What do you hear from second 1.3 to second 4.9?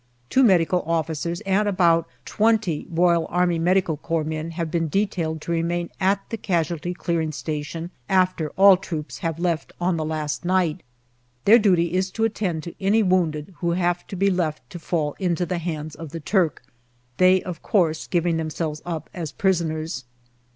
and about twenty R.A.M.C. men have been